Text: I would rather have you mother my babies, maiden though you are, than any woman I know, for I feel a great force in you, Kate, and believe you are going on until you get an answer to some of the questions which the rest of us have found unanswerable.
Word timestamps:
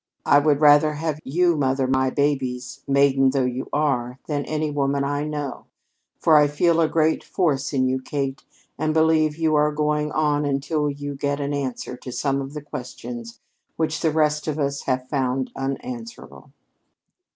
I 0.25 0.39
would 0.39 0.61
rather 0.61 0.93
have 0.93 1.19
you 1.23 1.55
mother 1.55 1.85
my 1.85 2.09
babies, 2.09 2.81
maiden 2.87 3.29
though 3.29 3.45
you 3.45 3.69
are, 3.71 4.17
than 4.25 4.43
any 4.45 4.71
woman 4.71 5.03
I 5.03 5.25
know, 5.25 5.65
for 6.17 6.37
I 6.37 6.47
feel 6.47 6.81
a 6.81 6.89
great 6.89 7.23
force 7.23 7.71
in 7.71 7.85
you, 7.87 8.01
Kate, 8.01 8.43
and 8.79 8.95
believe 8.95 9.37
you 9.37 9.53
are 9.53 9.71
going 9.71 10.11
on 10.11 10.43
until 10.43 10.89
you 10.89 11.13
get 11.13 11.39
an 11.39 11.53
answer 11.53 11.95
to 11.97 12.11
some 12.11 12.41
of 12.41 12.55
the 12.55 12.63
questions 12.63 13.41
which 13.75 13.99
the 14.01 14.09
rest 14.11 14.47
of 14.47 14.57
us 14.57 14.81
have 14.89 15.07
found 15.07 15.51
unanswerable. 15.55 16.51